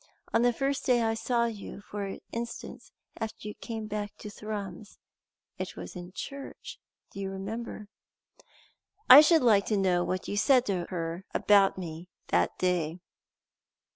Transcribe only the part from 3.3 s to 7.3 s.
you came back to Thrums. It was in church. Do you